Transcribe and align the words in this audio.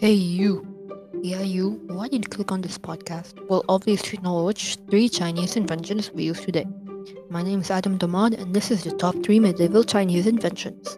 Hey, 0.00 0.14
you. 0.14 0.66
Yeah, 1.20 1.42
you. 1.42 1.72
Why 1.88 2.08
did 2.08 2.24
you 2.24 2.30
click 2.30 2.50
on 2.50 2.62
this 2.62 2.78
podcast? 2.78 3.34
Well, 3.50 3.62
obviously, 3.68 4.16
to 4.16 4.24
know 4.24 4.44
which 4.44 4.78
three 4.88 5.10
Chinese 5.10 5.56
inventions 5.56 6.10
we 6.10 6.22
use 6.22 6.40
today. 6.40 6.66
My 7.28 7.42
name 7.42 7.60
is 7.60 7.70
Adam 7.70 7.98
Damad, 7.98 8.40
and 8.40 8.56
this 8.56 8.70
is 8.70 8.82
the 8.82 8.92
top 8.92 9.14
three 9.22 9.38
medieval 9.38 9.84
Chinese 9.84 10.26
inventions. 10.26 10.96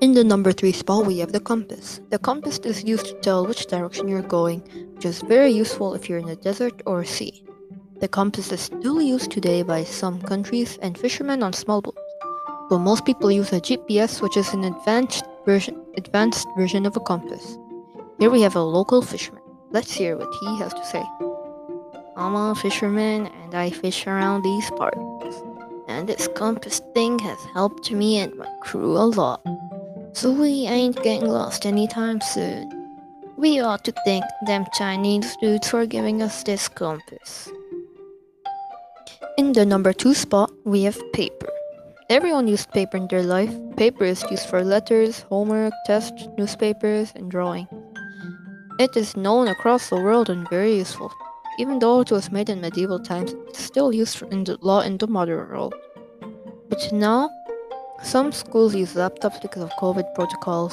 In 0.00 0.12
the 0.12 0.22
number 0.22 0.52
three 0.52 0.70
spot, 0.70 1.04
we 1.04 1.18
have 1.18 1.32
the 1.32 1.40
compass. 1.40 2.00
The 2.10 2.20
compass 2.20 2.58
is 2.58 2.84
used 2.84 3.06
to 3.06 3.14
tell 3.14 3.44
which 3.44 3.66
direction 3.66 4.06
you're 4.06 4.22
going, 4.22 4.60
which 4.94 5.06
is 5.06 5.22
very 5.22 5.50
useful 5.50 5.94
if 5.94 6.08
you're 6.08 6.20
in 6.20 6.28
a 6.28 6.36
desert 6.36 6.80
or 6.86 7.00
a 7.00 7.06
sea. 7.06 7.42
The 7.98 8.06
compass 8.06 8.52
is 8.52 8.60
still 8.60 9.02
used 9.02 9.32
today 9.32 9.62
by 9.64 9.82
some 9.82 10.22
countries 10.22 10.78
and 10.80 10.96
fishermen 10.96 11.42
on 11.42 11.52
small 11.54 11.82
boats. 11.82 11.98
But 12.70 12.78
most 12.78 13.04
people 13.04 13.32
use 13.32 13.52
a 13.52 13.60
GPS, 13.60 14.22
which 14.22 14.36
is 14.36 14.54
an 14.54 14.62
advanced 14.62 15.24
version, 15.44 15.82
advanced 15.98 16.46
version 16.56 16.86
of 16.86 16.96
a 16.96 17.00
compass. 17.00 17.58
Here 18.18 18.30
we 18.30 18.40
have 18.42 18.54
a 18.54 18.62
local 18.62 19.02
fisherman. 19.02 19.42
Let's 19.70 19.92
hear 19.92 20.16
what 20.16 20.32
he 20.40 20.58
has 20.58 20.72
to 20.72 20.84
say. 20.86 21.04
I'm 22.16 22.34
a 22.36 22.54
fisherman 22.54 23.26
and 23.26 23.54
I 23.54 23.70
fish 23.70 24.06
around 24.06 24.42
these 24.42 24.70
parts. 24.70 25.36
And 25.88 26.08
this 26.08 26.28
compass 26.34 26.80
thing 26.94 27.18
has 27.18 27.38
helped 27.52 27.90
me 27.90 28.18
and 28.18 28.34
my 28.36 28.48
crew 28.62 28.96
a 28.96 29.06
lot. 29.20 29.42
So 30.12 30.30
we 30.30 30.66
ain't 30.66 31.02
getting 31.02 31.28
lost 31.28 31.66
anytime 31.66 32.20
soon. 32.20 32.70
We 33.36 33.60
ought 33.60 33.84
to 33.84 33.92
thank 34.04 34.24
them 34.46 34.66
Chinese 34.74 35.36
dudes 35.40 35.68
for 35.68 35.84
giving 35.86 36.22
us 36.22 36.44
this 36.44 36.68
compass. 36.68 37.50
In 39.36 39.52
the 39.52 39.66
number 39.66 39.92
two 39.92 40.14
spot, 40.14 40.50
we 40.64 40.82
have 40.84 41.00
paper. 41.12 41.50
Everyone 42.10 42.48
used 42.48 42.72
paper 42.72 42.96
in 42.96 43.06
their 43.08 43.22
life. 43.22 43.52
Paper 43.76 44.04
is 44.04 44.24
used 44.30 44.48
for 44.48 44.64
letters, 44.64 45.26
homework, 45.28 45.74
tests, 45.84 46.26
newspapers, 46.38 47.12
and 47.14 47.30
drawing. 47.30 47.68
It 48.78 48.96
is 48.96 49.14
known 49.14 49.46
across 49.46 49.90
the 49.90 49.96
world 49.96 50.30
and 50.30 50.48
very 50.48 50.74
useful. 50.76 51.12
Even 51.58 51.80
though 51.80 52.00
it 52.00 52.10
was 52.10 52.32
made 52.32 52.48
in 52.48 52.62
medieval 52.62 52.98
times, 52.98 53.34
it's 53.48 53.60
still 53.60 53.92
used 53.92 54.22
in 54.32 54.44
the 54.44 54.56
law 54.62 54.80
in 54.80 54.96
the 54.96 55.06
modern 55.06 55.50
world. 55.50 55.74
But 56.70 56.90
now, 56.92 57.28
some 58.02 58.32
schools 58.32 58.74
use 58.74 58.94
laptops 58.94 59.42
because 59.42 59.62
of 59.62 59.70
COVID 59.72 60.14
protocols. 60.14 60.72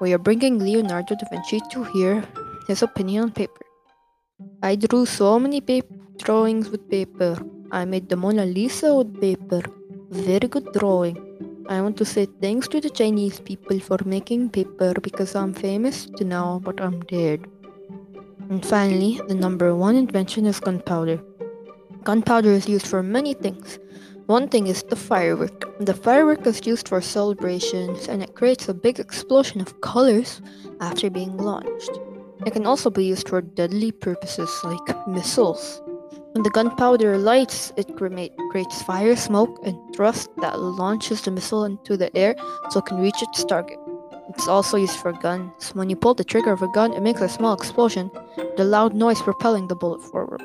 We 0.00 0.14
are 0.14 0.18
bringing 0.18 0.58
Leonardo 0.58 1.16
da 1.16 1.26
Vinci 1.30 1.60
to 1.70 1.84
hear 1.84 2.24
his 2.66 2.80
opinion 2.80 3.24
on 3.24 3.32
paper. 3.32 3.66
I 4.62 4.76
drew 4.76 5.04
so 5.04 5.38
many 5.38 5.60
paper 5.60 5.94
drawings 6.16 6.70
with 6.70 6.88
paper. 6.88 7.36
I 7.70 7.84
made 7.84 8.08
the 8.08 8.16
Mona 8.16 8.46
Lisa 8.46 8.94
with 8.94 9.20
paper. 9.20 9.60
Very 10.12 10.46
good 10.46 10.70
drawing. 10.74 11.16
I 11.70 11.80
want 11.80 11.96
to 11.96 12.04
say 12.04 12.26
thanks 12.42 12.68
to 12.68 12.82
the 12.82 12.90
Chinese 12.90 13.40
people 13.40 13.80
for 13.80 13.96
making 14.04 14.50
paper 14.50 14.92
because 15.00 15.34
I'm 15.34 15.54
famous 15.54 16.04
to 16.18 16.24
now, 16.24 16.60
but 16.62 16.82
I'm 16.82 17.00
dead. 17.06 17.46
And 18.50 18.64
finally, 18.64 19.22
the 19.26 19.34
number 19.34 19.74
one 19.74 19.96
invention 19.96 20.44
is 20.44 20.60
gunpowder. 20.60 21.18
Gunpowder 22.04 22.50
is 22.50 22.68
used 22.68 22.86
for 22.86 23.02
many 23.02 23.32
things. 23.32 23.78
One 24.26 24.48
thing 24.48 24.66
is 24.66 24.82
the 24.82 24.96
firework. 24.96 25.78
The 25.78 25.94
firework 25.94 26.46
is 26.46 26.66
used 26.66 26.88
for 26.88 27.00
celebrations 27.00 28.06
and 28.06 28.22
it 28.22 28.34
creates 28.34 28.68
a 28.68 28.74
big 28.74 29.00
explosion 29.00 29.62
of 29.62 29.80
colors 29.80 30.42
after 30.82 31.08
being 31.08 31.38
launched. 31.38 31.98
It 32.44 32.52
can 32.52 32.66
also 32.66 32.90
be 32.90 33.04
used 33.04 33.30
for 33.30 33.40
deadly 33.40 33.92
purposes 33.92 34.50
like 34.62 35.08
missiles. 35.08 35.81
When 36.32 36.42
the 36.42 36.50
gunpowder 36.50 37.18
lights, 37.18 37.72
it 37.76 37.94
creates 37.94 38.82
fire, 38.82 39.16
smoke, 39.16 39.60
and 39.64 39.76
thrust 39.94 40.30
that 40.40 40.58
launches 40.58 41.20
the 41.20 41.30
missile 41.30 41.64
into 41.64 41.96
the 41.96 42.14
air 42.16 42.34
so 42.70 42.78
it 42.78 42.86
can 42.86 42.98
reach 43.00 43.22
its 43.22 43.44
target. 43.44 43.78
It's 44.30 44.48
also 44.48 44.78
used 44.78 44.96
for 44.96 45.12
guns. 45.12 45.74
When 45.74 45.90
you 45.90 45.96
pull 45.96 46.14
the 46.14 46.24
trigger 46.24 46.52
of 46.52 46.62
a 46.62 46.72
gun, 46.72 46.94
it 46.94 47.02
makes 47.02 47.20
a 47.20 47.28
small 47.28 47.52
explosion, 47.52 48.10
the 48.56 48.64
loud 48.64 48.94
noise 48.94 49.20
propelling 49.20 49.68
the 49.68 49.74
bullet 49.74 50.00
forward. 50.10 50.42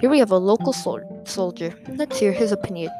Here 0.00 0.08
we 0.08 0.18
have 0.18 0.30
a 0.30 0.38
local 0.38 0.72
sol- 0.72 1.22
soldier. 1.24 1.74
Let's 1.88 2.18
hear 2.18 2.32
his 2.32 2.50
opinion. 2.50 2.90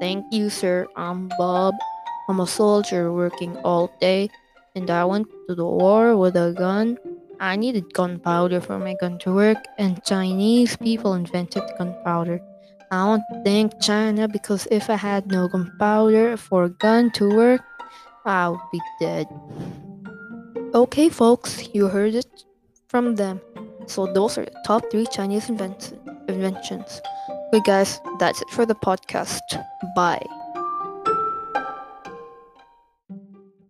Thank 0.00 0.26
you, 0.30 0.50
sir. 0.50 0.86
I'm 0.96 1.28
Bob. 1.38 1.74
I'm 2.28 2.40
a 2.40 2.46
soldier 2.46 3.10
working 3.10 3.56
all 3.64 3.90
day, 4.00 4.28
and 4.74 4.90
I 4.90 5.06
went 5.06 5.28
to 5.48 5.54
the 5.54 5.64
war 5.64 6.14
with 6.14 6.36
a 6.36 6.52
gun. 6.52 6.98
I 7.40 7.56
needed 7.56 7.94
gunpowder 7.94 8.60
for 8.60 8.78
my 8.78 8.94
gun 9.00 9.18
to 9.20 9.32
work, 9.32 9.58
and 9.78 10.02
Chinese 10.04 10.76
people 10.76 11.14
invented 11.14 11.62
gunpowder. 11.78 12.40
I 12.90 13.04
want 13.04 13.22
to 13.32 13.42
thank 13.44 13.80
China 13.80 14.26
because 14.28 14.66
if 14.70 14.88
I 14.90 14.96
had 14.96 15.26
no 15.26 15.46
gunpowder 15.48 16.36
for 16.36 16.64
a 16.64 16.68
gun 16.70 17.10
to 17.12 17.28
work, 17.28 17.60
I 18.24 18.48
would 18.48 18.60
be 18.72 18.80
dead. 19.00 19.26
Okay, 20.74 21.08
folks, 21.08 21.68
you 21.72 21.88
heard 21.88 22.14
it 22.14 22.44
from 22.88 23.14
them. 23.16 23.40
So, 23.86 24.06
those 24.06 24.36
are 24.36 24.44
the 24.44 24.62
top 24.66 24.90
three 24.90 25.06
Chinese 25.06 25.48
invent- 25.48 25.94
inventions. 26.28 27.00
Okay, 27.54 27.62
guys, 27.64 28.00
that's 28.18 28.42
it 28.42 28.50
for 28.50 28.66
the 28.66 28.74
podcast. 28.74 29.40
Bye. 29.94 30.37